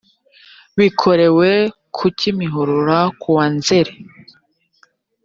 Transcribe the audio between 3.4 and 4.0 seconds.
nzeri